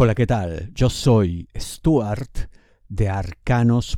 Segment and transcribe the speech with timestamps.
[0.00, 0.70] Hola, ¿qué tal?
[0.74, 2.52] Yo soy Stuart
[2.88, 3.96] de arcanos.com.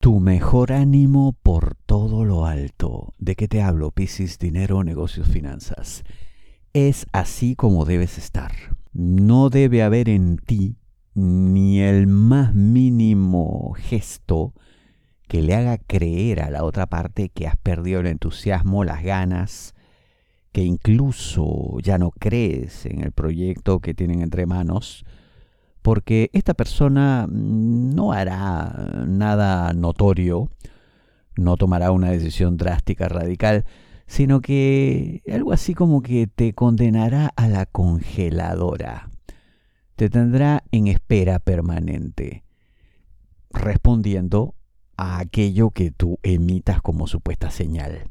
[0.00, 3.14] Tu mejor ánimo por todo lo alto.
[3.18, 3.90] ¿De qué te hablo?
[3.90, 6.04] Piscis, dinero, negocios, finanzas.
[6.72, 8.52] Es así como debes estar.
[8.92, 10.76] No debe haber en ti
[11.14, 14.54] ni el más mínimo gesto
[15.26, 19.73] que le haga creer a la otra parte que has perdido el entusiasmo, las ganas,
[20.54, 25.04] que incluso ya no crees en el proyecto que tienen entre manos,
[25.82, 30.48] porque esta persona no hará nada notorio,
[31.34, 33.64] no tomará una decisión drástica, radical,
[34.06, 39.10] sino que algo así como que te condenará a la congeladora,
[39.96, 42.44] te tendrá en espera permanente,
[43.50, 44.54] respondiendo
[44.96, 48.04] a aquello que tú emitas como supuesta señal.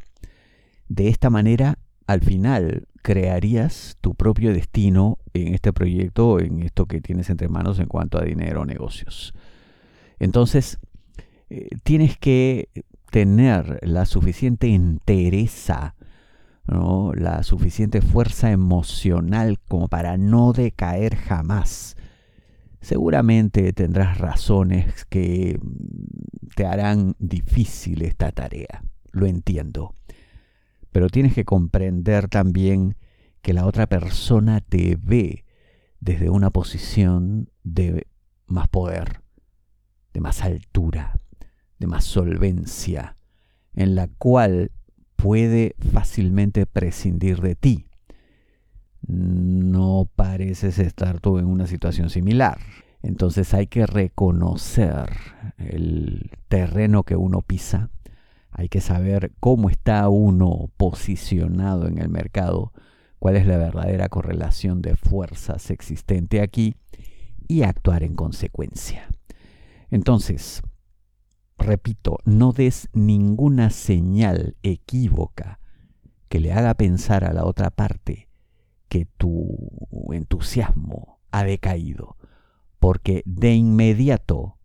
[0.89, 1.79] De esta manera
[2.13, 7.79] al final crearías tu propio destino en este proyecto, en esto que tienes entre manos
[7.79, 9.33] en cuanto a dinero o negocios.
[10.19, 10.79] Entonces,
[11.49, 12.69] eh, tienes que
[13.11, 15.95] tener la suficiente entereza,
[16.65, 21.97] la suficiente fuerza emocional como para no decaer jamás.
[22.79, 25.59] Seguramente tendrás razones que
[26.55, 29.95] te harán difícil esta tarea, lo entiendo
[30.93, 32.95] pero tienes que comprender también
[33.41, 35.43] que la otra persona te ve
[35.99, 38.07] desde una posición de
[38.47, 39.21] más poder,
[40.13, 41.19] de más altura,
[41.79, 43.17] de más solvencia,
[43.73, 44.71] en la cual
[45.17, 47.87] puede fácilmente prescindir de ti.
[49.07, 52.59] No pareces estar tú en una situación similar.
[53.01, 55.09] Entonces hay que reconocer
[55.57, 57.89] el terreno que uno pisa,
[58.55, 62.71] hay que saber cómo está uno posicionado en el mercado,
[63.19, 66.75] cuál es la verdadera correlación de fuerzas existente aquí
[67.47, 69.09] y actuar en consecuencia.
[69.89, 70.61] Entonces,
[71.57, 75.59] repito, no des ninguna señal equívoca
[76.29, 78.29] que le haga pensar a la otra parte
[78.87, 79.57] que tu
[80.11, 82.17] entusiasmo ha decaído,
[82.79, 84.57] porque de inmediato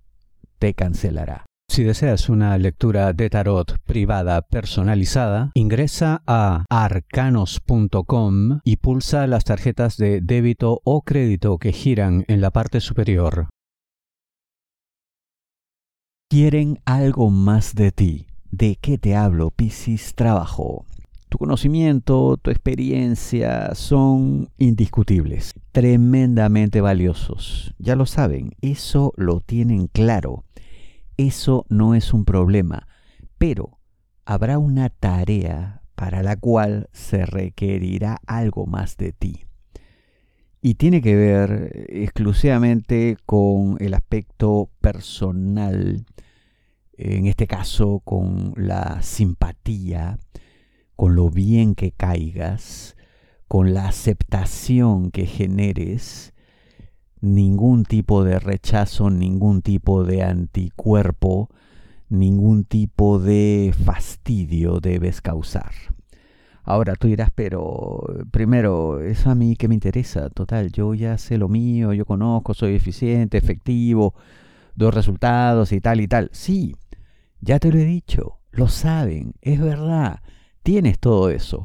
[0.59, 1.48] te cancelará.
[1.79, 9.97] Si deseas una lectura de tarot privada personalizada, ingresa a arcanos.com y pulsa las tarjetas
[9.97, 13.51] de débito o crédito que giran en la parte superior.
[16.29, 18.27] Quieren algo más de ti.
[18.51, 20.17] ¿De qué te hablo, Piscis?
[20.17, 20.85] Trabajo.
[21.29, 27.73] Tu conocimiento, tu experiencia son indiscutibles, tremendamente valiosos.
[27.79, 30.43] Ya lo saben, eso lo tienen claro
[31.19, 32.87] eso no es un problema,
[33.37, 33.79] pero
[34.25, 39.45] habrá una tarea para la cual se requerirá algo más de ti.
[40.63, 46.07] Y tiene que ver exclusivamente con el aspecto personal,
[46.93, 50.19] en este caso con la simpatía,
[50.95, 52.97] con lo bien que caigas,
[53.49, 56.33] con la aceptación que generes
[57.21, 61.51] ningún tipo de rechazo, ningún tipo de anticuerpo,
[62.09, 65.73] ningún tipo de fastidio debes causar.
[66.63, 71.39] Ahora tú dirás, pero primero, eso a mí que me interesa, total, yo ya sé
[71.39, 74.15] lo mío, yo conozco, soy eficiente, efectivo,
[74.75, 76.29] doy resultados y tal y tal.
[76.33, 76.77] Sí,
[77.41, 80.21] ya te lo he dicho, lo saben, es verdad,
[80.63, 81.65] tienes todo eso,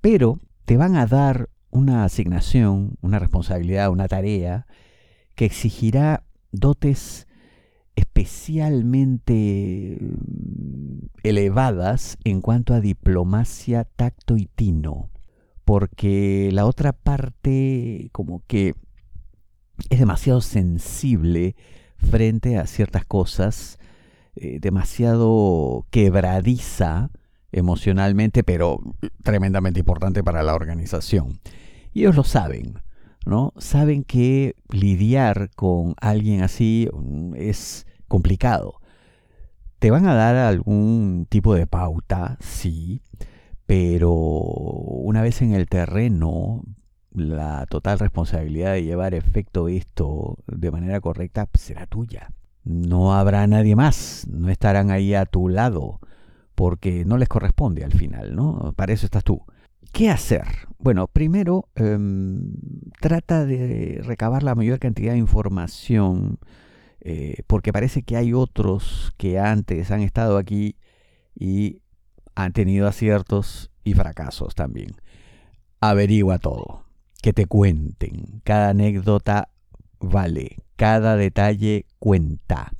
[0.00, 4.66] pero te van a dar una asignación, una responsabilidad, una tarea
[5.34, 7.26] que exigirá dotes
[7.96, 15.10] especialmente mm, elevadas en cuanto a diplomacia, tacto y tino,
[15.64, 18.74] porque la otra parte como que
[19.90, 21.56] es demasiado sensible
[21.96, 23.78] frente a ciertas cosas,
[24.36, 27.10] eh, demasiado quebradiza
[27.52, 28.80] emocionalmente, pero
[29.22, 31.40] tremendamente importante para la organización.
[31.92, 32.74] Y ellos lo saben,
[33.26, 33.52] ¿no?
[33.56, 38.80] Saben que lidiar con alguien así mm, es complicado.
[39.78, 43.02] Te van a dar algún tipo de pauta, sí,
[43.66, 46.62] pero una vez en el terreno,
[47.12, 52.32] la total responsabilidad de llevar efecto esto de manera correcta será tuya.
[52.64, 56.00] No habrá nadie más, no estarán ahí a tu lado
[56.58, 58.72] porque no les corresponde al final, ¿no?
[58.74, 59.44] Para eso estás tú.
[59.92, 60.42] ¿Qué hacer?
[60.80, 62.50] Bueno, primero em,
[63.00, 66.40] trata de recabar la mayor cantidad de información,
[67.00, 70.74] eh, porque parece que hay otros que antes han estado aquí
[71.32, 71.80] y
[72.34, 74.96] han tenido aciertos y fracasos también.
[75.80, 76.86] averigua todo,
[77.22, 78.40] que te cuenten.
[78.42, 79.48] Cada anécdota
[80.00, 82.72] vale, cada detalle cuenta.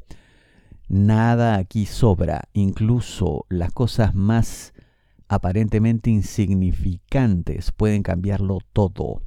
[0.89, 4.73] Nada aquí sobra, incluso las cosas más
[5.29, 9.23] aparentemente insignificantes pueden cambiarlo todo.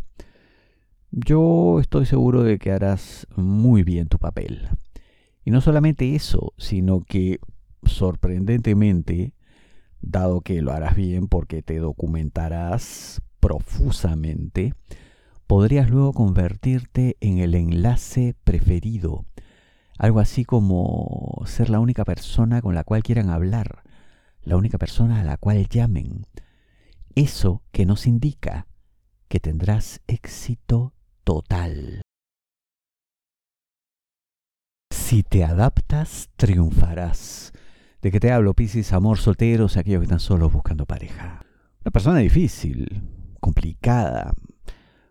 [1.12, 4.70] Yo estoy seguro de que harás muy bien tu papel.
[5.46, 7.40] Y no solamente eso, sino que
[7.84, 9.34] sorprendentemente,
[10.02, 14.74] dado que lo harás bien porque te documentarás profusamente,
[15.48, 19.26] podrías luego convertirte en el enlace preferido,
[19.98, 23.84] algo así como ser la única persona con la cual quieran hablar,
[24.44, 26.26] la única persona a la cual llamen.
[27.16, 28.68] Eso que nos indica
[29.28, 30.94] que tendrás éxito
[31.24, 32.02] total.
[34.92, 37.52] Si te adaptas, triunfarás.
[38.02, 38.94] ¿De qué te hablo, Piscis?
[38.94, 41.46] Amor, solteros, aquellos que están solos buscando pareja.
[41.84, 43.04] Una persona difícil,
[43.40, 44.34] complicada.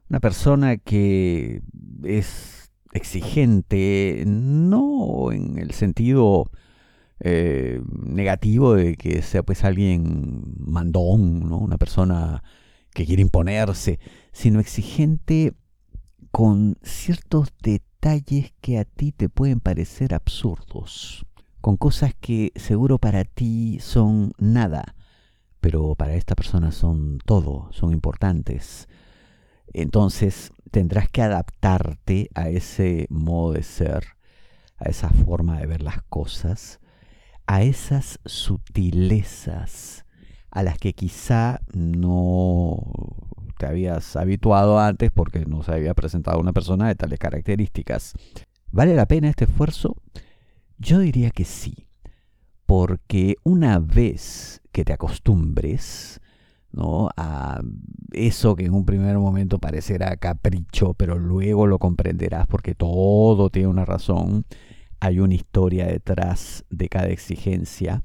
[0.09, 1.62] Una persona que
[2.03, 6.51] es exigente, no en el sentido
[7.21, 11.59] eh, negativo de que sea pues alguien mandón, ¿no?
[11.59, 12.43] una persona
[12.95, 14.01] que quiere imponerse,
[14.33, 15.55] sino exigente
[16.31, 21.27] con ciertos detalles que a ti te pueden parecer absurdos,
[21.61, 24.95] con cosas que seguro para ti son nada,
[25.61, 28.89] pero para esta persona son todo, son importantes.
[29.73, 34.05] Entonces tendrás que adaptarte a ese modo de ser,
[34.77, 36.81] a esa forma de ver las cosas,
[37.47, 40.05] a esas sutilezas
[40.51, 42.79] a las que quizá no
[43.59, 48.15] te habías habituado antes porque no se había presentado una persona de tales características.
[48.73, 49.97] ¿Vale la pena este esfuerzo?
[50.79, 51.89] Yo diría que sí,
[52.67, 56.20] porque una vez que te acostumbres
[56.73, 57.11] ¿no?
[57.17, 57.61] a
[58.13, 63.69] eso que en un primer momento parecerá capricho, pero luego lo comprenderás porque todo tiene
[63.69, 64.45] una razón,
[65.01, 68.03] hay una historia detrás de cada exigencia,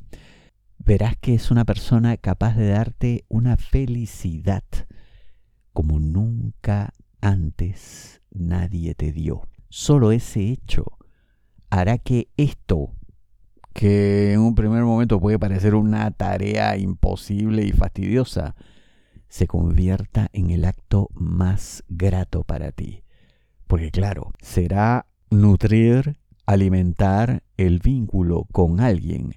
[0.78, 4.64] verás que es una persona capaz de darte una felicidad
[5.74, 9.42] como nunca antes nadie te dio.
[9.70, 10.86] Solo ese hecho
[11.70, 12.92] hará que esto,
[13.76, 18.56] que en un primer momento puede parecer una tarea imposible y fastidiosa,
[19.28, 23.04] se convierta en el acto más grato para ti.
[23.68, 29.36] Porque claro, será nutrir, alimentar el vínculo con alguien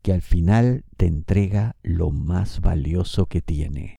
[0.00, 3.96] que al final te entrega lo más valioso que tiene.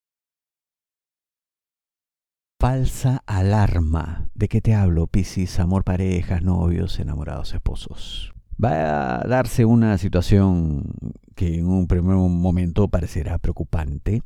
[2.58, 4.30] Falsa alarma.
[4.34, 5.60] ¿De qué te hablo, Piscis?
[5.60, 8.37] Amor, parejas, novios, enamorados, esposos.
[8.64, 10.94] Va a darse una situación
[11.36, 14.24] que en un primer momento parecerá preocupante.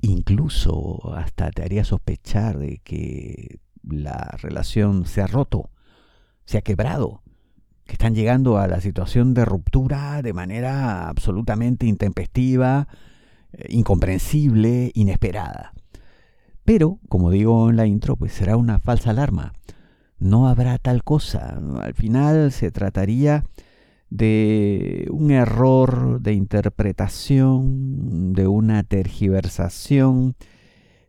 [0.00, 5.70] Incluso hasta te haría sospechar de que la relación se ha roto,
[6.44, 7.22] se ha quebrado,
[7.84, 12.86] que están llegando a la situación de ruptura de manera absolutamente intempestiva,
[13.52, 15.72] eh, incomprensible, inesperada.
[16.64, 19.54] Pero, como digo en la intro, pues será una falsa alarma.
[20.20, 21.60] No habrá tal cosa.
[21.82, 23.44] Al final se trataría
[24.10, 30.36] de un error de interpretación, de una tergiversación,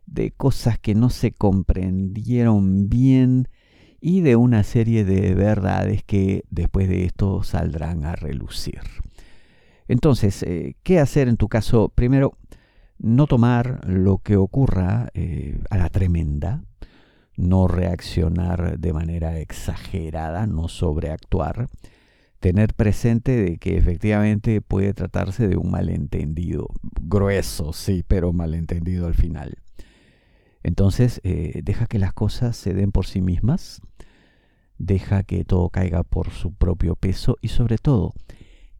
[0.06, 3.48] de cosas que no se comprendieron bien
[4.00, 8.80] y de una serie de verdades que después de esto saldrán a relucir.
[9.88, 11.90] Entonces, eh, ¿qué hacer en tu caso?
[11.94, 12.38] Primero,
[12.98, 16.64] no tomar lo que ocurra eh, a la tremenda,
[17.36, 21.68] no reaccionar de manera exagerada, no sobreactuar,
[22.40, 26.68] tener presente de que efectivamente puede tratarse de un malentendido,
[27.00, 29.58] grueso, sí, pero malentendido al final.
[30.62, 33.80] Entonces, eh, deja que las cosas se den por sí mismas,
[34.78, 38.14] deja que todo caiga por su propio peso y sobre todo,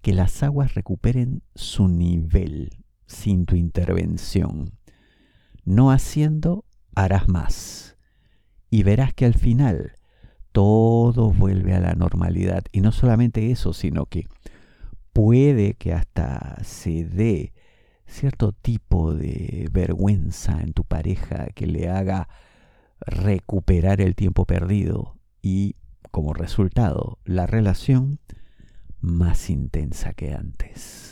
[0.01, 2.71] que las aguas recuperen su nivel,
[3.07, 4.73] sin tu intervención.
[5.65, 7.97] No haciendo, harás más.
[8.73, 9.93] Y verás que al final
[10.51, 12.65] todo vuelve a la normalidad.
[12.73, 14.29] Y no solamente eso, sino que
[15.13, 17.53] puede que hasta se dé
[18.07, 22.31] cierto tipo de vergüenza en tu pareja que le haga
[23.01, 25.77] recuperar el tiempo perdido y
[26.11, 28.21] como resultado la relación
[29.03, 31.12] más intensa que antes.